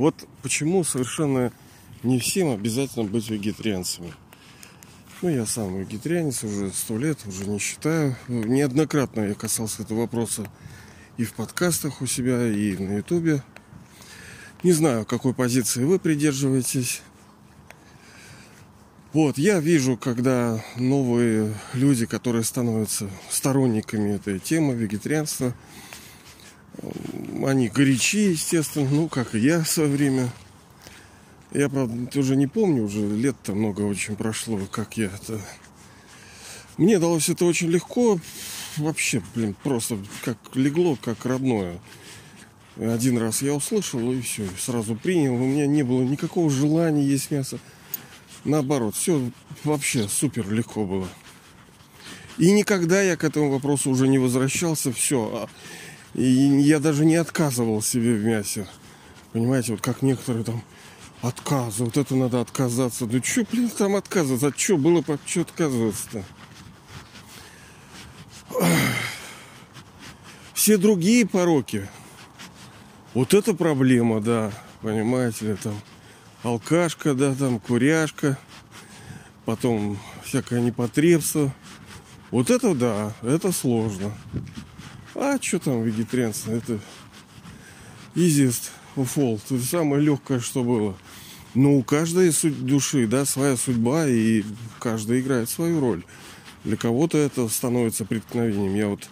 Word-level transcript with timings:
Вот 0.00 0.26
почему 0.40 0.82
совершенно 0.82 1.52
не 2.02 2.18
всем 2.18 2.50
обязательно 2.50 3.04
быть 3.04 3.28
вегетарианцами. 3.28 4.14
Ну, 5.20 5.28
я 5.28 5.44
сам 5.44 5.76
вегетарианец 5.76 6.42
уже 6.42 6.70
сто 6.70 6.96
лет, 6.96 7.18
уже 7.26 7.46
не 7.46 7.58
считаю. 7.58 8.16
Неоднократно 8.26 9.20
я 9.20 9.34
касался 9.34 9.82
этого 9.82 10.00
вопроса 10.00 10.50
и 11.18 11.24
в 11.24 11.34
подкастах 11.34 12.00
у 12.00 12.06
себя, 12.06 12.48
и 12.48 12.78
на 12.78 12.94
ютубе. 12.94 13.42
Не 14.62 14.72
знаю, 14.72 15.04
какой 15.04 15.34
позиции 15.34 15.84
вы 15.84 15.98
придерживаетесь. 15.98 17.02
Вот, 19.12 19.36
я 19.36 19.60
вижу, 19.60 19.98
когда 19.98 20.64
новые 20.76 21.54
люди, 21.74 22.06
которые 22.06 22.44
становятся 22.44 23.10
сторонниками 23.28 24.14
этой 24.14 24.38
темы, 24.38 24.72
вегетарианства, 24.72 25.52
они 27.44 27.68
горячи, 27.68 28.30
естественно, 28.30 28.88
ну, 28.90 29.08
как 29.08 29.34
и 29.34 29.38
я 29.38 29.62
в 29.62 29.68
свое 29.68 29.90
время. 29.90 30.30
Я, 31.52 31.68
правда, 31.68 32.18
уже 32.18 32.36
не 32.36 32.46
помню, 32.46 32.84
уже 32.84 33.00
лет-то 33.00 33.54
много 33.54 33.82
очень 33.82 34.16
прошло, 34.16 34.58
как 34.70 34.96
я 34.96 35.06
это... 35.06 35.40
Мне 36.76 36.98
далось 36.98 37.28
это 37.28 37.44
очень 37.44 37.68
легко, 37.68 38.18
вообще, 38.76 39.22
блин, 39.34 39.54
просто 39.62 39.98
как 40.24 40.38
легло, 40.54 40.96
как 40.96 41.26
родное. 41.26 41.78
Один 42.76 43.18
раз 43.18 43.42
я 43.42 43.52
услышал, 43.52 44.12
и 44.12 44.20
все, 44.22 44.46
сразу 44.58 44.94
принял. 44.94 45.34
У 45.34 45.46
меня 45.46 45.66
не 45.66 45.82
было 45.82 46.02
никакого 46.02 46.48
желания 46.48 47.04
есть 47.04 47.30
мясо. 47.30 47.58
Наоборот, 48.44 48.94
все 48.94 49.30
вообще 49.64 50.08
супер 50.08 50.50
легко 50.50 50.86
было. 50.86 51.08
И 52.38 52.50
никогда 52.52 53.02
я 53.02 53.16
к 53.16 53.24
этому 53.24 53.50
вопросу 53.50 53.90
уже 53.90 54.08
не 54.08 54.18
возвращался. 54.18 54.92
Все. 54.92 55.48
А, 56.14 56.18
и 56.18 56.60
я 56.60 56.78
даже 56.78 57.04
не 57.04 57.16
отказывал 57.16 57.82
себе 57.82 58.14
в 58.14 58.24
мясе. 58.24 58.66
Понимаете, 59.32 59.72
вот 59.72 59.80
как 59.80 60.02
некоторые 60.02 60.44
там 60.44 60.62
отказывают, 61.22 61.96
это 61.96 62.14
надо 62.14 62.40
отказаться. 62.40 63.06
Да 63.06 63.22
что, 63.22 63.44
блин, 63.50 63.68
там 63.68 63.96
отказываться? 63.96 64.48
От 64.48 64.58
что 64.58 64.76
было, 64.76 65.02
по 65.02 65.18
что 65.24 65.42
отказываться-то? 65.42 66.24
Все 70.54 70.76
другие 70.76 71.26
пороки. 71.26 71.88
Вот 73.14 73.34
это 73.34 73.54
проблема, 73.54 74.20
да. 74.20 74.52
Понимаете 74.82 75.46
ли, 75.46 75.56
там 75.56 75.74
алкашка, 76.42 77.14
да, 77.14 77.34
там 77.34 77.58
куряшка, 77.58 78.38
потом 79.44 79.98
всякое 80.24 80.60
непотребство. 80.60 81.52
Вот 82.30 82.50
это 82.50 82.74
да, 82.74 83.12
это 83.22 83.52
сложно. 83.52 84.12
А 85.22 85.38
что 85.38 85.58
там 85.58 85.82
вегетарианство? 85.82 86.52
Это 86.52 86.80
easiest 88.14 88.70
of 88.96 89.10
all. 89.16 89.38
Это 89.50 89.62
самое 89.62 90.02
легкое, 90.02 90.40
что 90.40 90.64
было. 90.64 90.96
Но 91.54 91.74
у 91.74 91.82
каждой 91.82 92.32
души, 92.42 93.06
да, 93.06 93.26
своя 93.26 93.58
судьба, 93.58 94.06
и 94.06 94.42
каждый 94.78 95.20
играет 95.20 95.50
свою 95.50 95.78
роль. 95.78 96.04
Для 96.64 96.78
кого-то 96.78 97.18
это 97.18 97.46
становится 97.50 98.06
преткновением. 98.06 98.74
Я 98.74 98.88
вот 98.88 99.10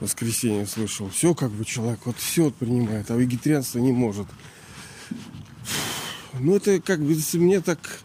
воскресенье 0.00 0.66
слышал, 0.66 1.08
все 1.08 1.34
как 1.34 1.50
бы 1.50 1.64
человек 1.64 2.00
вот 2.04 2.18
все 2.18 2.50
принимает, 2.50 3.10
а 3.10 3.16
вегетарианство 3.16 3.78
не 3.78 3.92
может. 3.92 4.26
Ну, 6.38 6.56
это 6.56 6.78
как 6.78 7.00
бы 7.00 7.16
мне 7.34 7.62
так... 7.62 8.00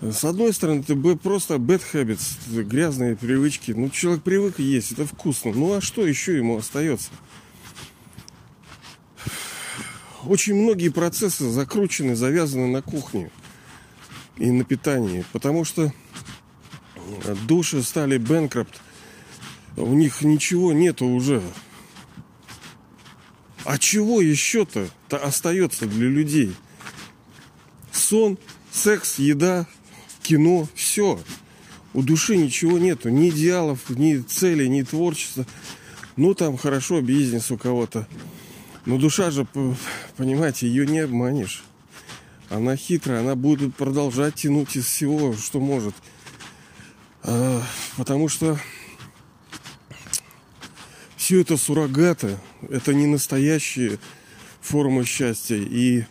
С 0.00 0.24
одной 0.24 0.52
стороны, 0.52 0.80
это 0.80 0.94
просто 1.16 1.54
bad 1.54 1.82
habits, 1.92 2.62
грязные 2.62 3.16
привычки. 3.16 3.72
Ну, 3.72 3.90
человек 3.90 4.22
привык 4.22 4.58
есть, 4.58 4.92
это 4.92 5.04
вкусно. 5.06 5.52
Ну, 5.52 5.74
а 5.74 5.80
что 5.80 6.06
еще 6.06 6.36
ему 6.36 6.56
остается? 6.56 7.10
Очень 10.24 10.54
многие 10.54 10.88
процессы 10.90 11.50
закручены, 11.50 12.14
завязаны 12.14 12.68
на 12.68 12.82
кухне 12.82 13.30
и 14.36 14.50
на 14.50 14.64
питании. 14.64 15.24
Потому 15.32 15.64
что 15.64 15.92
души 17.46 17.82
стали 17.82 18.18
бэнкропт. 18.18 18.80
У 19.76 19.94
них 19.94 20.22
ничего 20.22 20.72
нету 20.72 21.06
уже. 21.06 21.42
А 23.64 23.78
чего 23.78 24.20
еще-то 24.20 24.88
остается 25.10 25.86
для 25.86 26.08
людей? 26.08 26.54
сон, 28.08 28.38
секс, 28.72 29.18
еда, 29.18 29.66
кино, 30.28 30.68
все. 30.74 31.18
У 31.94 32.02
души 32.02 32.36
ничего 32.36 32.78
нету, 32.78 33.08
ни 33.08 33.30
идеалов, 33.30 33.88
ни 33.88 34.18
цели, 34.18 34.66
ни 34.66 34.82
творчества. 34.82 35.46
Ну, 36.16 36.34
там 36.34 36.58
хорошо, 36.58 37.00
бизнес 37.00 37.50
у 37.50 37.56
кого-то. 37.56 38.06
Но 38.84 38.98
душа 38.98 39.30
же, 39.30 39.46
понимаете, 40.18 40.68
ее 40.68 40.86
не 40.86 40.98
обманешь. 41.00 41.64
Она 42.50 42.76
хитрая, 42.76 43.20
она 43.20 43.36
будет 43.36 43.74
продолжать 43.74 44.34
тянуть 44.34 44.76
из 44.76 44.84
всего, 44.84 45.34
что 45.34 45.60
может. 45.60 45.94
А, 47.22 47.62
потому 47.96 48.28
что 48.28 48.58
все 51.16 51.40
это 51.40 51.56
суррогаты, 51.56 52.36
это 52.68 52.92
не 52.92 53.06
настоящие 53.06 53.98
формы 54.60 55.06
счастья. 55.06 55.56
И 55.56 56.04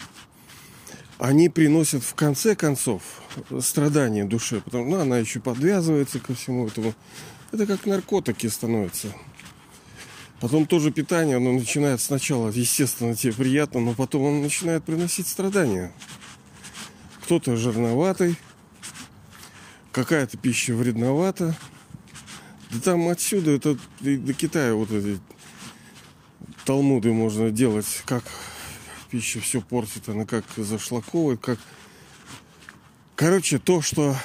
они 1.20 1.50
приносят 1.50 2.04
в 2.04 2.14
конце 2.14 2.56
концов 2.56 3.02
страдания 3.60 4.26
душе, 4.26 4.62
потому 4.62 4.86
что 4.88 4.98
ну, 4.98 5.02
она 5.02 5.18
еще 5.18 5.40
подвязывается 5.40 6.20
ко 6.20 6.36
всему 6.36 6.68
этому. 6.68 6.94
Это 7.52 7.66
как 7.66 7.86
наркотики 7.86 8.48
становятся. 8.48 9.08
Потом 10.40 10.68
тоже 10.68 10.92
питание, 10.92 11.38
оно 11.38 11.54
начинает 11.54 12.00
сначала, 12.00 12.50
естественно, 12.50 13.16
тебе 13.16 13.34
приятно, 13.34 13.80
но 13.80 13.94
потом 13.94 14.28
оно 14.28 14.42
начинает 14.42 14.84
приносить 14.84 15.28
страдания. 15.28 15.92
Кто-то 17.24 17.58
жирноватый, 17.58 18.38
какая-то 19.92 20.38
пища 20.38 20.76
вредновата. 20.76 21.56
Да 22.70 22.80
там 22.80 23.08
отсюда, 23.08 23.52
это 23.52 23.78
до 24.02 24.34
Китая 24.34 24.76
вот 24.76 24.92
эти 24.92 25.20
талмуды 26.66 27.12
можно 27.12 27.50
делать, 27.50 28.04
как 28.06 28.24
пища 29.10 29.40
все 29.40 29.62
портит, 29.62 30.10
она 30.10 30.26
как 30.26 30.46
зашлаковывает, 30.56 31.40
как... 31.40 31.60
Короче, 33.16 33.58
то, 33.58 33.82
что 33.82 34.16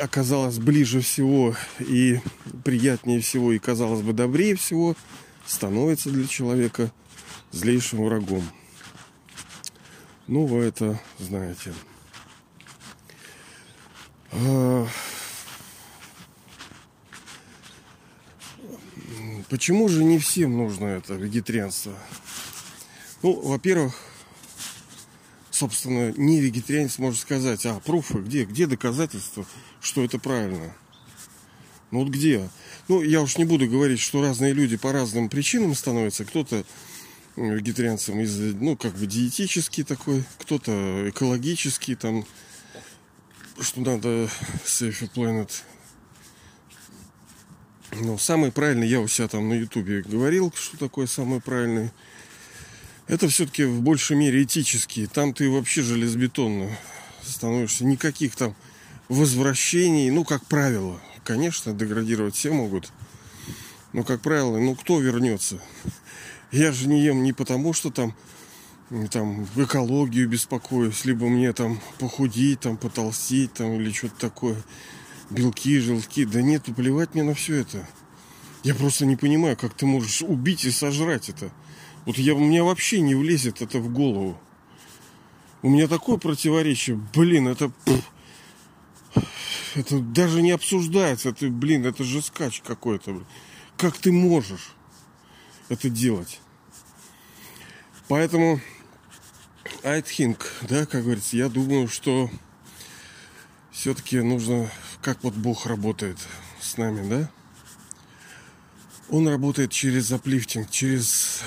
оказалось 0.00 0.58
ближе 0.58 1.00
всего 1.00 1.54
и 1.78 2.20
приятнее 2.64 3.20
всего, 3.20 3.52
и 3.52 3.58
казалось 3.58 4.02
бы 4.02 4.12
добрее 4.12 4.56
всего, 4.56 4.96
становится 5.46 6.10
для 6.10 6.26
человека 6.26 6.90
злейшим 7.52 8.04
врагом. 8.04 8.42
Ну, 10.26 10.46
вы 10.46 10.64
это 10.64 11.00
знаете. 11.18 11.72
А, 14.32 14.88
почему 19.48 19.88
же 19.88 20.02
не 20.02 20.18
всем 20.18 20.56
нужно 20.56 20.86
это 20.86 21.14
вегетарианство? 21.14 21.92
Ну, 23.22 23.40
во-первых, 23.40 23.94
собственно, 25.54 26.12
не 26.16 26.40
вегетарианец 26.40 26.98
может 26.98 27.20
сказать, 27.20 27.64
а, 27.64 27.78
пруфы, 27.80 28.18
где, 28.18 28.44
где 28.44 28.66
доказательства, 28.66 29.46
что 29.80 30.04
это 30.04 30.18
правильно? 30.18 30.74
Ну 31.92 32.00
вот 32.00 32.08
где? 32.08 32.48
Ну, 32.88 33.02
я 33.02 33.22
уж 33.22 33.38
не 33.38 33.44
буду 33.44 33.68
говорить, 33.68 34.00
что 34.00 34.20
разные 34.20 34.52
люди 34.52 34.76
по 34.76 34.92
разным 34.92 35.28
причинам 35.28 35.74
становятся. 35.76 36.24
Кто-то 36.24 36.64
вегетарианцем 37.36 38.20
из, 38.20 38.36
ну, 38.54 38.76
как 38.76 38.94
бы 38.94 39.06
диетический 39.06 39.84
такой, 39.84 40.24
кто-то 40.38 41.08
экологический, 41.08 41.94
там, 41.94 42.26
что 43.60 43.80
надо 43.80 44.28
save 44.66 44.96
a 45.02 45.06
planet. 45.06 45.50
Но 47.92 48.18
самый 48.18 48.50
правильный, 48.50 48.88
я 48.88 49.00
у 49.00 49.06
себя 49.06 49.28
там 49.28 49.48
на 49.48 49.54
ютубе 49.54 50.02
говорил, 50.02 50.52
что 50.56 50.76
такое 50.76 51.06
самый 51.06 51.40
правильный 51.40 51.92
это 53.06 53.28
все-таки 53.28 53.64
в 53.64 53.82
большей 53.82 54.16
мере 54.16 54.42
этические. 54.42 55.06
Там 55.06 55.34
ты 55.34 55.50
вообще 55.50 55.82
железобетонно 55.82 56.70
становишься. 57.22 57.84
Никаких 57.84 58.36
там 58.36 58.54
возвращений, 59.08 60.10
ну, 60.10 60.24
как 60.24 60.44
правило. 60.46 61.00
Конечно, 61.24 61.72
деградировать 61.72 62.34
все 62.34 62.52
могут. 62.52 62.92
Но, 63.92 64.02
как 64.02 64.20
правило, 64.20 64.58
ну, 64.58 64.74
кто 64.74 65.00
вернется? 65.00 65.60
Я 66.52 66.72
же 66.72 66.88
не 66.88 67.02
ем 67.02 67.22
не 67.22 67.32
потому, 67.32 67.72
что 67.72 67.90
там 67.90 68.14
там 69.10 69.44
экологию 69.56 70.28
беспокоюсь, 70.28 71.04
либо 71.04 71.26
мне 71.26 71.52
там 71.52 71.80
похудеть, 71.98 72.60
там 72.60 72.76
потолстеть, 72.76 73.54
там 73.54 73.72
или 73.72 73.90
что-то 73.90 74.14
такое. 74.20 74.56
Белки, 75.30 75.80
желтки. 75.80 76.24
Да 76.24 76.42
нет, 76.42 76.64
плевать 76.76 77.14
мне 77.14 77.22
на 77.22 77.34
все 77.34 77.56
это. 77.56 77.88
Я 78.62 78.74
просто 78.74 79.06
не 79.06 79.16
понимаю, 79.16 79.56
как 79.56 79.74
ты 79.74 79.86
можешь 79.86 80.22
убить 80.22 80.64
и 80.64 80.70
сожрать 80.70 81.28
это. 81.28 81.50
Вот 82.06 82.18
я, 82.18 82.34
у 82.34 82.38
меня 82.40 82.64
вообще 82.64 83.00
не 83.00 83.14
влезет 83.14 83.62
это 83.62 83.78
в 83.78 83.92
голову. 83.92 84.38
У 85.62 85.70
меня 85.70 85.88
такое 85.88 86.18
противоречие. 86.18 86.96
Блин, 87.14 87.48
это... 87.48 87.72
Это 89.74 89.98
даже 89.98 90.40
не 90.42 90.52
обсуждается. 90.52 91.30
Это, 91.30 91.48
блин, 91.48 91.84
это 91.84 92.04
же 92.04 92.22
скач 92.22 92.60
какой-то. 92.60 93.24
Как 93.76 93.96
ты 93.98 94.12
можешь 94.12 94.74
это 95.68 95.90
делать? 95.90 96.40
Поэтому 98.06 98.60
think, 99.82 100.42
да, 100.62 100.86
как 100.86 101.02
говорится, 101.02 101.36
я 101.36 101.48
думаю, 101.48 101.88
что 101.88 102.30
все-таки 103.72 104.20
нужно, 104.20 104.70
как 105.02 105.22
вот 105.24 105.34
Бог 105.34 105.66
работает 105.66 106.18
с 106.60 106.76
нами, 106.76 107.08
да? 107.08 107.30
Он 109.08 109.28
работает 109.28 109.72
через 109.72 110.06
заплифтинг, 110.06 110.70
через 110.70 111.42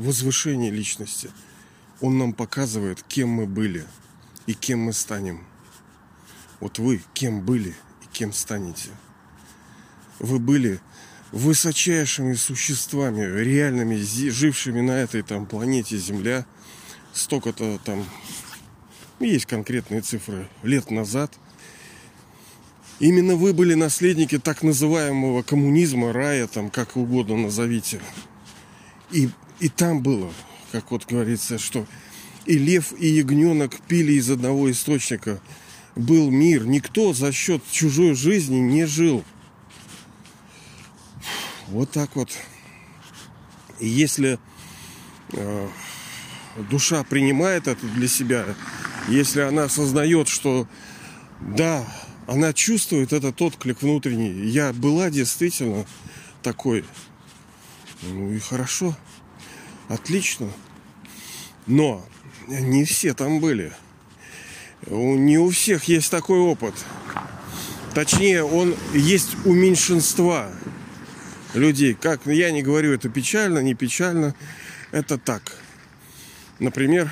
возвышение 0.00 0.70
личности. 0.70 1.30
Он 2.00 2.18
нам 2.18 2.32
показывает, 2.32 3.02
кем 3.02 3.28
мы 3.28 3.46
были 3.46 3.84
и 4.46 4.54
кем 4.54 4.80
мы 4.80 4.92
станем. 4.92 5.44
Вот 6.60 6.78
вы 6.78 7.02
кем 7.14 7.42
были 7.42 7.70
и 7.70 8.06
кем 8.12 8.32
станете. 8.32 8.90
Вы 10.18 10.38
были 10.38 10.80
высочайшими 11.32 12.34
существами, 12.34 13.20
реальными, 13.40 13.96
жившими 14.30 14.80
на 14.80 14.92
этой 14.92 15.22
там 15.22 15.46
планете 15.46 15.96
Земля. 15.98 16.46
Столько-то 17.12 17.78
там 17.84 18.04
есть 19.20 19.46
конкретные 19.46 20.00
цифры 20.00 20.48
лет 20.62 20.90
назад. 20.90 21.32
Именно 23.00 23.36
вы 23.36 23.52
были 23.52 23.74
наследники 23.74 24.38
так 24.38 24.62
называемого 24.62 25.42
коммунизма, 25.42 26.12
рая, 26.12 26.46
там, 26.46 26.70
как 26.70 26.96
угодно 26.96 27.36
назовите. 27.36 28.00
И, 29.12 29.28
и 29.58 29.68
там 29.68 30.02
было, 30.02 30.32
как 30.72 30.90
вот 30.90 31.06
говорится, 31.06 31.58
что 31.58 31.86
и 32.46 32.58
лев, 32.58 32.92
и 32.98 33.06
ягненок 33.06 33.80
пили 33.88 34.12
из 34.12 34.30
одного 34.30 34.70
источника. 34.70 35.40
Был 35.96 36.30
мир. 36.30 36.66
Никто 36.66 37.12
за 37.12 37.32
счет 37.32 37.62
чужой 37.70 38.14
жизни 38.14 38.56
не 38.56 38.86
жил. 38.86 39.24
Вот 41.68 41.90
так 41.90 42.16
вот. 42.16 42.30
И 43.78 43.86
если 43.86 44.38
э, 45.32 45.68
душа 46.70 47.02
принимает 47.04 47.68
это 47.68 47.86
для 47.86 48.08
себя, 48.08 48.44
если 49.08 49.40
она 49.40 49.64
осознает, 49.64 50.28
что 50.28 50.66
да, 51.40 51.86
она 52.26 52.52
чувствует 52.52 53.12
этот 53.12 53.40
отклик 53.42 53.82
внутренний. 53.82 54.48
Я 54.48 54.72
была 54.72 55.10
действительно 55.10 55.86
такой. 56.42 56.84
Ну 58.02 58.32
и 58.32 58.38
хорошо. 58.38 58.96
Отлично. 59.88 60.48
Но 61.66 62.04
не 62.48 62.84
все 62.84 63.14
там 63.14 63.40
были. 63.40 63.72
Не 64.86 65.38
у 65.38 65.50
всех 65.50 65.84
есть 65.84 66.10
такой 66.10 66.38
опыт. 66.38 66.74
Точнее, 67.94 68.44
он 68.44 68.74
есть 68.94 69.36
у 69.44 69.52
меньшинства 69.52 70.50
людей. 71.54 71.94
Как 71.94 72.26
я 72.26 72.50
не 72.50 72.62
говорю, 72.62 72.92
это 72.92 73.08
печально, 73.08 73.58
не 73.58 73.74
печально. 73.74 74.34
Это 74.92 75.18
так. 75.18 75.56
Например, 76.58 77.10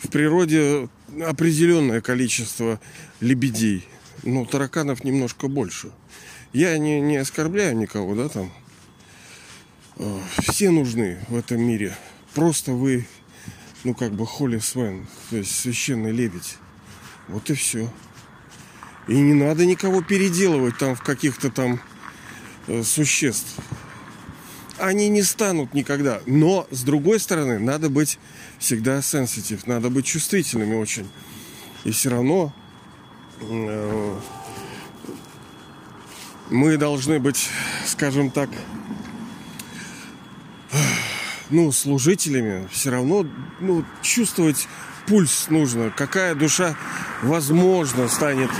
в 0.00 0.08
природе 0.08 0.88
определенное 1.24 2.00
количество 2.00 2.80
лебедей. 3.20 3.88
Но 4.24 4.44
тараканов 4.44 5.04
немножко 5.04 5.48
больше. 5.48 5.92
Я 6.52 6.76
не, 6.78 7.00
не 7.00 7.16
оскорбляю 7.16 7.76
никого, 7.76 8.14
да, 8.14 8.28
там. 8.28 8.52
Э, 9.98 10.20
все 10.50 10.70
нужны 10.70 11.18
в 11.28 11.36
этом 11.36 11.60
мире. 11.60 11.96
Просто 12.34 12.72
вы, 12.72 13.06
ну, 13.84 13.94
как 13.94 14.12
бы, 14.12 14.26
холи 14.26 14.58
свен, 14.58 15.06
то 15.30 15.36
есть 15.36 15.54
священный 15.54 16.12
лебедь. 16.12 16.56
Вот 17.28 17.50
и 17.50 17.54
все. 17.54 17.90
И 19.06 19.18
не 19.18 19.34
надо 19.34 19.66
никого 19.66 20.02
переделывать 20.02 20.78
там 20.78 20.94
в 20.94 21.02
каких-то 21.02 21.50
там 21.50 21.80
Э, 22.68 22.82
существ. 22.82 23.54
Они 24.76 25.08
не 25.08 25.22
станут 25.22 25.72
никогда. 25.72 26.20
Но, 26.26 26.66
с 26.70 26.82
другой 26.82 27.18
стороны, 27.18 27.58
надо 27.58 27.88
быть 27.88 28.18
всегда 28.58 29.00
сенситив, 29.00 29.66
надо 29.66 29.88
быть 29.88 30.04
чувствительными 30.04 30.74
очень. 30.74 31.08
И 31.84 31.90
все 31.90 32.10
равно 32.10 32.52
э, 33.40 34.18
мы 36.50 36.76
должны 36.76 37.18
быть, 37.18 37.48
скажем 37.86 38.30
так, 38.30 38.50
ну, 41.50 41.72
служителями, 41.72 42.68
все 42.70 42.90
равно 42.90 43.26
ну, 43.60 43.84
чувствовать 44.02 44.68
пульс 45.06 45.48
нужно. 45.48 45.90
Какая 45.90 46.34
душа, 46.34 46.76
возможно, 47.22 48.08
станет, 48.08 48.50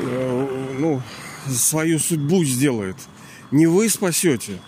э, 0.00 0.74
ну, 0.78 1.02
свою 1.46 1.98
судьбу 1.98 2.44
сделает 2.44 2.96
не 3.50 3.66
вы 3.66 3.88
спасете, 3.88 4.58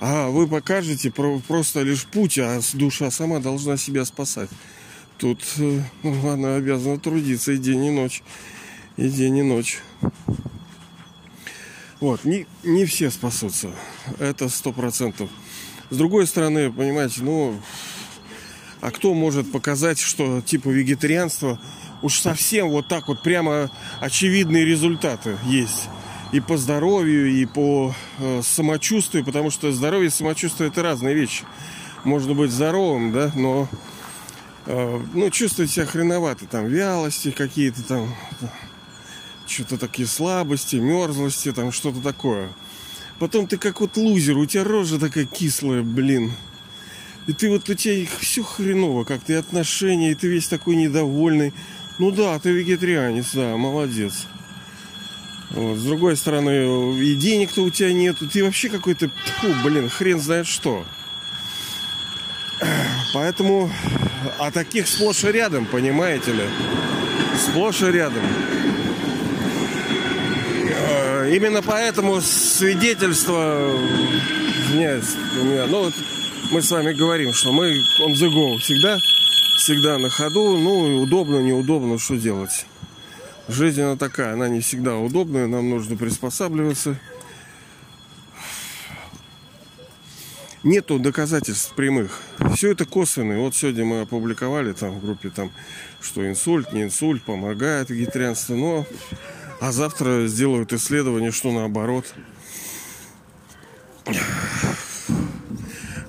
а 0.00 0.28
вы 0.28 0.46
покажете 0.46 1.10
просто 1.10 1.82
лишь 1.82 2.04
путь, 2.04 2.38
а 2.38 2.60
душа 2.74 3.10
сама 3.10 3.38
должна 3.40 3.76
себя 3.76 4.04
спасать. 4.04 4.50
Тут 5.18 5.44
э, 5.58 5.82
ну, 6.02 6.30
она 6.30 6.56
обязана 6.56 6.98
трудиться 6.98 7.52
и 7.52 7.58
день, 7.58 7.86
и 7.86 7.90
ночь. 7.90 8.22
И 8.96 9.08
день, 9.08 9.38
и 9.38 9.42
ночь. 9.42 9.80
Вот, 12.00 12.24
не, 12.24 12.46
не 12.62 12.84
все 12.84 13.10
спасутся. 13.10 13.70
Это 14.20 14.48
сто 14.48 14.72
процентов. 14.72 15.28
С 15.90 15.96
другой 15.96 16.26
стороны, 16.26 16.70
понимаете, 16.70 17.22
ну, 17.22 17.58
а 18.80 18.90
кто 18.90 19.14
может 19.14 19.50
показать, 19.50 19.98
что 19.98 20.40
типа 20.40 20.68
вегетарианство 20.68 21.58
уж 22.02 22.20
совсем 22.20 22.68
вот 22.68 22.88
так 22.88 23.08
вот 23.08 23.22
прямо 23.22 23.70
очевидные 24.00 24.64
результаты 24.64 25.36
есть? 25.46 25.88
и 26.32 26.40
по 26.40 26.56
здоровью, 26.56 27.30
и 27.30 27.46
по 27.46 27.94
э, 28.18 28.42
самочувствию, 28.42 29.24
потому 29.24 29.50
что 29.50 29.72
здоровье 29.72 30.08
и 30.08 30.10
самочувствие 30.10 30.68
это 30.68 30.82
разные 30.82 31.14
вещи. 31.14 31.44
Можно 32.04 32.34
быть 32.34 32.50
здоровым, 32.50 33.12
да, 33.12 33.32
но 33.34 33.68
э, 34.66 35.02
ну, 35.14 35.30
чувствовать 35.30 35.70
себя 35.70 35.86
хреновато, 35.86 36.46
там, 36.46 36.66
вялости 36.66 37.30
какие-то 37.30 37.82
там, 37.82 38.14
что-то 39.46 39.78
такие 39.78 40.06
слабости, 40.06 40.76
мерзлости, 40.76 41.52
там, 41.52 41.72
что-то 41.72 42.00
такое. 42.00 42.50
Потом 43.18 43.46
ты 43.48 43.58
как 43.58 43.80
вот 43.80 43.96
лузер, 43.96 44.36
у 44.36 44.46
тебя 44.46 44.64
рожа 44.64 44.98
такая 44.98 45.24
кислая, 45.24 45.82
блин. 45.82 46.32
И 47.26 47.32
ты 47.32 47.50
вот 47.50 47.68
у 47.68 47.74
тебя 47.74 48.06
все 48.20 48.42
хреново, 48.42 49.04
как 49.04 49.22
ты 49.22 49.34
отношения, 49.34 50.12
и 50.12 50.14
ты 50.14 50.28
весь 50.28 50.48
такой 50.48 50.76
недовольный. 50.76 51.52
Ну 51.98 52.10
да, 52.10 52.38
ты 52.38 52.50
вегетарианец, 52.52 53.32
да, 53.34 53.56
молодец. 53.56 54.26
Вот. 55.50 55.78
С 55.78 55.82
другой 55.82 56.16
стороны, 56.16 57.00
и 57.02 57.14
денег-то 57.16 57.62
у 57.62 57.70
тебя 57.70 57.92
нету. 57.92 58.28
Ты 58.28 58.44
вообще 58.44 58.68
какой-то, 58.68 59.10
фу, 59.40 59.48
блин, 59.64 59.88
хрен 59.88 60.20
знает 60.20 60.46
что. 60.46 60.84
Поэтому, 63.14 63.70
а 64.38 64.50
таких 64.50 64.86
сплошь 64.86 65.24
и 65.24 65.32
рядом, 65.32 65.66
понимаете 65.66 66.32
ли? 66.32 66.44
Сплошь 67.36 67.82
и 67.82 67.86
рядом. 67.86 68.22
Э, 71.28 71.36
именно 71.36 71.62
поэтому 71.62 72.20
свидетельство, 72.20 73.70
извиняюсь, 74.66 75.14
у 75.40 75.44
меня, 75.44 75.66
ну 75.66 75.90
мы 76.50 76.62
с 76.62 76.70
вами 76.70 76.92
говорим, 76.92 77.32
что 77.32 77.52
мы 77.52 77.70
on 78.00 78.12
the 78.14 78.28
go 78.28 78.58
всегда, 78.58 78.98
всегда 79.58 79.98
на 79.98 80.08
ходу, 80.08 80.56
ну 80.58 81.02
удобно, 81.02 81.40
неудобно, 81.40 81.98
что 81.98 82.16
делать. 82.16 82.66
Жизнь 83.48 83.80
она 83.80 83.96
такая, 83.96 84.34
она 84.34 84.48
не 84.48 84.60
всегда 84.60 84.96
удобная, 84.96 85.46
нам 85.46 85.70
нужно 85.70 85.96
приспосабливаться. 85.96 86.98
Нету 90.64 90.98
доказательств 90.98 91.72
прямых. 91.74 92.20
Все 92.54 92.72
это 92.72 92.84
косвенные. 92.84 93.38
Вот 93.38 93.54
сегодня 93.54 93.84
мы 93.84 94.00
опубликовали 94.00 94.72
там 94.72 94.98
в 94.98 95.04
группе, 95.04 95.30
там, 95.30 95.52
что 96.00 96.28
инсульт, 96.28 96.72
не 96.72 96.82
инсульт, 96.82 97.22
помогает 97.22 97.90
вегетарианство, 97.90 98.54
но 98.54 98.86
а 99.60 99.72
завтра 99.72 100.26
сделают 100.26 100.72
исследование, 100.72 101.30
что 101.30 101.52
наоборот. 101.52 102.14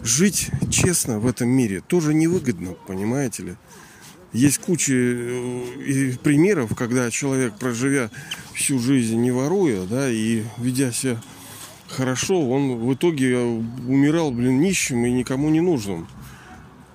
Жить 0.03 0.50
честно 0.72 1.20
в 1.20 1.27
этом 1.27 1.50
мире 1.50 1.82
тоже 1.82 2.13
невыгодно, 2.13 2.74
понимаете 2.88 3.44
ли? 3.44 3.56
Есть 4.32 4.60
куча 4.60 4.94
э, 4.94 6.13
примеров, 6.24 6.75
когда 6.75 7.10
человек, 7.10 7.58
проживя 7.58 8.12
всю 8.53 8.79
жизнь 8.79 9.18
не 9.18 9.32
воруя, 9.32 9.86
да, 9.86 10.10
и 10.10 10.44
ведя 10.58 10.91
себя 10.91 11.20
хорошо, 11.88 12.39
он 12.48 12.77
в 12.77 12.94
итоге 12.94 13.38
умирал, 13.38 14.32
блин, 14.32 14.62
нищим 14.62 15.03
и 15.06 15.12
никому 15.12 15.50
не 15.50 15.62
нужным. 15.62 16.08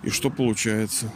И 0.03 0.11
что 0.11 0.31
получается? 0.31 1.13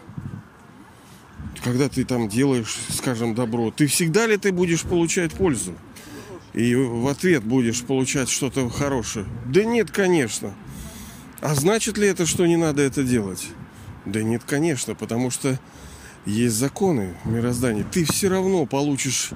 Когда 1.69 1.91
ты 1.91 2.07
там 2.07 2.31
делаешь, 2.31 2.79
скажем, 2.89 3.35
добро, 3.35 3.71
ты 3.71 3.89
всегда 3.89 4.27
ли 4.27 4.39
ты 4.39 4.53
будешь 4.53 4.85
получать 4.85 5.35
пользу? 5.35 5.75
И 6.55 6.75
в 6.75 7.07
ответ 7.09 7.45
будешь 7.45 7.83
получать 7.83 8.31
что-то 8.31 8.71
хорошее? 8.71 9.27
Да 9.45 9.63
нет, 9.65 9.91
конечно. 9.91 10.55
А 11.43 11.55
значит 11.55 11.99
ли 11.99 12.09
это, 12.09 12.25
что 12.25 12.47
не 12.47 12.57
надо 12.57 12.81
это 12.81 13.03
делать? 13.03 13.49
Да 14.07 14.23
нет, 14.23 14.45
конечно, 14.47 14.95
потому 14.95 15.29
что 15.31 15.61
есть 16.25 16.55
законы 16.55 17.15
мироздания, 17.27 17.85
ты 17.85 18.07
все 18.07 18.29
равно 18.29 18.65
получишь 18.65 19.33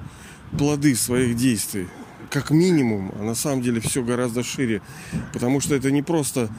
плоды 0.57 0.95
своих 0.95 1.35
действий. 1.35 1.87
Как 2.31 2.49
минимум, 2.49 3.11
а 3.19 3.23
на 3.23 3.35
самом 3.35 3.61
деле 3.61 3.79
все 3.79 4.03
гораздо 4.03 4.41
шире. 4.41 4.81
Потому 5.33 5.59
что 5.59 5.75
это 5.75 5.91
не 5.91 6.01
просто 6.01 6.49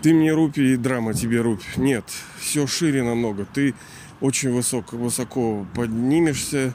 ты 0.00 0.14
мне 0.14 0.32
рупи 0.32 0.72
и 0.72 0.76
драма 0.76 1.12
тебе 1.12 1.42
рупь. 1.42 1.76
Нет, 1.76 2.06
все 2.38 2.66
шире 2.66 3.02
намного. 3.02 3.44
Ты 3.44 3.74
очень 4.20 4.52
высоко, 4.52 4.96
высоко 4.96 5.66
поднимешься. 5.74 6.74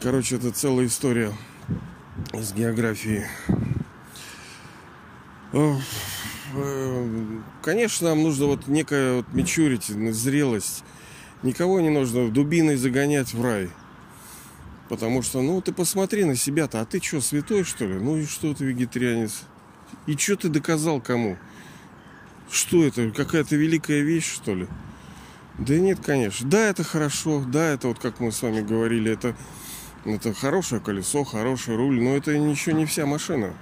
Короче, 0.00 0.36
это 0.36 0.52
целая 0.52 0.86
история 0.86 1.32
с 2.32 2.52
географией. 2.52 3.24
Конечно, 7.62 8.08
нам 8.10 8.22
нужно 8.22 8.46
вот 8.46 8.68
некая 8.68 9.16
вот 9.16 9.28
maturity, 9.28 10.12
зрелость. 10.12 10.84
Никого 11.42 11.80
не 11.80 11.90
нужно 11.90 12.28
дубиной 12.28 12.76
загонять 12.76 13.32
в 13.34 13.42
рай. 13.42 13.70
Потому 14.88 15.22
что, 15.22 15.42
ну, 15.42 15.60
ты 15.60 15.72
посмотри 15.72 16.24
на 16.24 16.34
себя-то, 16.34 16.80
а 16.80 16.86
ты 16.86 17.00
что, 17.02 17.20
святой, 17.20 17.64
что 17.64 17.86
ли? 17.86 17.94
Ну 17.94 18.16
и 18.16 18.24
что 18.24 18.54
ты 18.54 18.64
вегетарианец? 18.64 19.42
И 20.06 20.16
что 20.16 20.36
ты 20.36 20.48
доказал 20.48 21.00
кому? 21.00 21.36
Что 22.50 22.82
это? 22.82 23.10
Какая-то 23.10 23.56
великая 23.56 24.00
вещь, 24.00 24.32
что 24.32 24.54
ли? 24.54 24.66
Да 25.58 25.76
нет, 25.76 25.98
конечно. 26.04 26.48
Да, 26.48 26.68
это 26.68 26.84
хорошо. 26.84 27.44
Да, 27.46 27.64
это 27.64 27.88
вот 27.88 27.98
как 27.98 28.20
мы 28.20 28.32
с 28.32 28.42
вами 28.42 28.60
говорили, 28.60 29.12
это, 29.12 29.34
это 30.04 30.32
хорошее 30.32 30.80
колесо, 30.80 31.24
хороший 31.24 31.76
руль, 31.76 32.00
но 32.00 32.16
это 32.16 32.30
еще 32.30 32.72
не 32.72 32.86
вся 32.86 33.06
машина. 33.06 33.52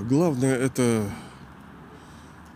Главное 0.00 0.56
это, 0.56 1.08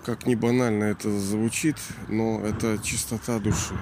как 0.05 0.27
не 0.27 0.35
банально 0.37 0.85
это 0.85 1.11
звучит, 1.19 1.77
но 2.09 2.41
это 2.41 2.79
чистота 2.83 3.39
души 3.39 3.75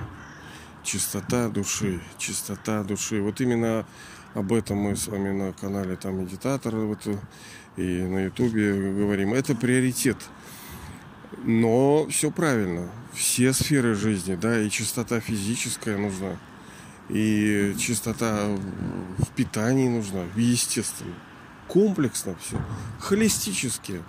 чистота 0.85 1.49
души, 1.49 2.01
чистота 2.19 2.85
души. 2.85 3.21
Вот 3.21 3.41
именно 3.41 3.85
об 4.35 4.53
этом 4.53 4.79
мы 4.79 4.97
с 4.97 5.09
вами 5.09 5.31
на 5.31 5.53
канале 5.53 5.97
там 5.97 6.21
медитатор 6.21 6.77
вот, 6.77 7.01
и 7.77 7.83
на 7.83 8.25
ютубе 8.27 8.93
говорим. 8.93 9.35
Это 9.35 9.57
приоритет. 9.57 10.19
Но 11.45 12.07
все 12.09 12.31
правильно. 12.31 12.89
Все 13.13 13.53
сферы 13.53 13.95
жизни, 13.95 14.35
да, 14.35 14.61
и 14.61 14.71
чистота 14.71 15.21
физическая 15.21 15.97
нужна, 15.97 16.37
и 17.09 17.75
чистота 17.79 18.49
в 19.19 19.29
питании 19.37 19.89
нужна, 19.89 20.25
естественно. 20.35 21.15
Комплексно 21.69 22.35
все. 22.41 22.61
Холистически. 22.99 24.03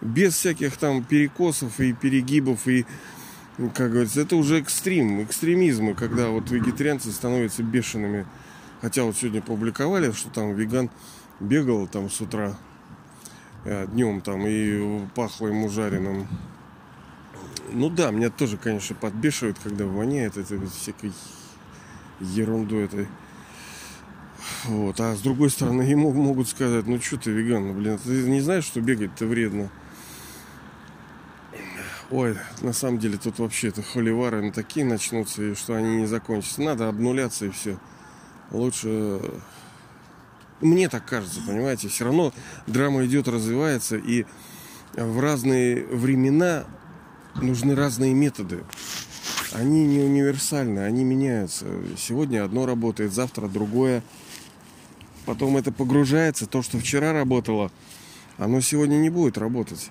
Без 0.00 0.34
всяких 0.34 0.76
там 0.76 1.02
перекосов 1.02 1.80
и 1.80 1.92
перегибов 1.92 2.68
и 2.68 2.86
как 3.74 3.90
говорится, 3.90 4.20
это 4.20 4.36
уже 4.36 4.60
экстрим, 4.60 5.22
экстремизмы, 5.22 5.94
когда 5.94 6.28
вот 6.28 6.50
вегетарианцы 6.50 7.10
становятся 7.10 7.62
бешеными. 7.62 8.26
Хотя 8.82 9.04
вот 9.04 9.16
сегодня 9.16 9.40
публиковали, 9.40 10.12
что 10.12 10.28
там 10.28 10.54
веган 10.54 10.90
бегал 11.40 11.86
там 11.86 12.10
с 12.10 12.20
утра 12.20 12.54
э, 13.64 13.86
днем 13.86 14.20
там 14.20 14.46
и 14.46 15.00
пахло 15.14 15.48
ему 15.48 15.70
жареным. 15.70 16.28
Ну 17.72 17.90
да, 17.90 18.10
меня 18.10 18.30
тоже, 18.30 18.56
конечно, 18.56 18.94
подбешивает, 18.96 19.58
когда 19.58 19.86
воняет 19.86 20.36
это 20.36 20.60
всякой 20.68 21.12
ерундой 22.20 22.84
этой. 22.84 23.08
Вот. 24.64 25.00
А 25.00 25.14
с 25.14 25.20
другой 25.20 25.50
стороны, 25.50 25.82
ему 25.82 26.12
могут 26.12 26.48
сказать, 26.48 26.86
ну 26.86 27.00
что 27.00 27.16
ты 27.16 27.30
веган, 27.30 27.66
ну, 27.68 27.74
блин, 27.74 27.98
ты 27.98 28.10
не 28.28 28.40
знаешь, 28.40 28.64
что 28.64 28.80
бегать-то 28.80 29.26
вредно. 29.26 29.70
Ой, 32.10 32.36
на 32.62 32.72
самом 32.72 32.98
деле 32.98 33.18
тут 33.18 33.40
вообще 33.40 33.68
это 33.68 33.82
холивары 33.82 34.40
на 34.40 34.52
такие 34.52 34.86
начнутся, 34.86 35.42
и 35.42 35.54
что 35.54 35.74
они 35.74 35.96
не 35.96 36.06
закончатся. 36.06 36.62
Надо 36.62 36.88
обнуляться 36.88 37.46
и 37.46 37.50
все. 37.50 37.78
Лучше... 38.52 39.20
Мне 40.60 40.88
так 40.88 41.04
кажется, 41.04 41.40
понимаете, 41.46 41.88
все 41.88 42.04
равно 42.04 42.32
драма 42.66 43.04
идет, 43.04 43.28
развивается, 43.28 43.96
и 43.96 44.24
в 44.94 45.20
разные 45.20 45.84
времена 45.84 46.64
нужны 47.40 47.74
разные 47.74 48.14
методы. 48.14 48.64
Они 49.52 49.86
не 49.86 50.00
универсальны, 50.00 50.80
они 50.80 51.04
меняются. 51.04 51.66
Сегодня 51.96 52.44
одно 52.44 52.66
работает, 52.66 53.12
завтра 53.12 53.48
другое. 53.48 54.02
Потом 55.24 55.56
это 55.56 55.72
погружается, 55.72 56.46
то, 56.46 56.62
что 56.62 56.78
вчера 56.78 57.12
работало, 57.12 57.72
оно 58.38 58.60
сегодня 58.60 58.96
не 58.96 59.10
будет 59.10 59.38
работать. 59.38 59.90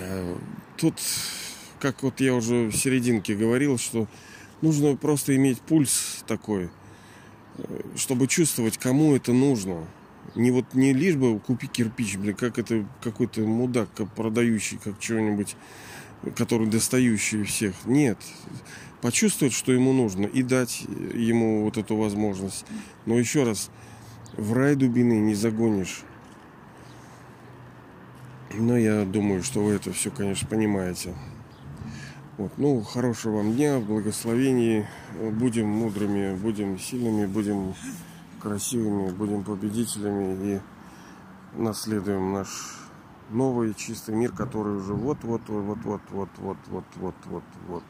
Э, 0.00 0.36
тут, 0.76 0.94
как 1.80 2.02
вот 2.02 2.20
я 2.20 2.34
уже 2.34 2.68
в 2.68 2.76
серединке 2.76 3.34
говорил, 3.34 3.78
что 3.78 4.06
нужно 4.62 4.96
просто 4.96 5.36
иметь 5.36 5.60
пульс 5.60 6.24
такой, 6.26 6.70
э, 7.58 7.80
чтобы 7.96 8.26
чувствовать, 8.26 8.78
кому 8.78 9.14
это 9.14 9.32
нужно. 9.32 9.84
Не 10.34 10.50
вот 10.50 10.74
не 10.74 10.92
лишь 10.92 11.16
бы 11.16 11.38
купи 11.38 11.66
кирпич, 11.66 12.16
блин, 12.16 12.34
как 12.34 12.58
это 12.58 12.86
какой-то 13.02 13.40
мудак, 13.42 13.88
продающий, 14.16 14.78
как 14.82 14.98
чего-нибудь, 14.98 15.56
который 16.36 16.66
достающий 16.66 17.44
всех. 17.44 17.74
Нет. 17.84 18.18
Почувствовать, 19.00 19.52
что 19.52 19.72
ему 19.72 19.92
нужно, 19.92 20.26
и 20.26 20.42
дать 20.42 20.82
ему 21.12 21.62
вот 21.64 21.76
эту 21.76 21.96
возможность. 21.96 22.64
Но 23.06 23.18
еще 23.18 23.44
раз, 23.44 23.70
в 24.36 24.52
рай 24.54 24.74
дубины 24.74 25.20
не 25.20 25.34
загонишь. 25.34 26.02
Но 28.54 28.76
я 28.76 29.04
думаю, 29.04 29.42
что 29.42 29.62
вы 29.62 29.72
это 29.72 29.92
все, 29.92 30.10
конечно, 30.10 30.48
понимаете. 30.48 31.14
Вот. 32.38 32.52
Ну, 32.56 32.82
хорошего 32.82 33.36
вам 33.36 33.54
дня, 33.54 33.78
благословений. 33.78 34.86
Будем 35.32 35.68
мудрыми, 35.68 36.34
будем 36.36 36.78
сильными, 36.78 37.26
будем 37.26 37.74
красивыми, 38.44 39.10
будем 39.10 39.42
победителями 39.42 40.54
и 40.54 40.60
наследуем 41.54 42.32
наш 42.34 42.76
новый 43.30 43.72
чистый 43.74 44.14
мир, 44.14 44.32
который 44.32 44.76
уже 44.76 44.92
вот-вот-вот-вот-вот-вот-вот-вот-вот-вот 44.92 47.84